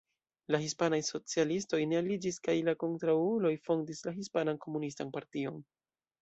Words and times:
La 0.53 0.59
hispanaj 0.67 0.97
socialistoj 1.09 1.79
ne 1.91 1.99
aliĝis 2.03 2.39
kaj 2.47 2.55
la 2.71 2.75
kontraŭuloj 2.85 3.53
fondis 3.69 4.03
la 4.09 4.15
Hispanan 4.17 4.63
Komunistan 4.65 5.15
Partion. 5.19 5.63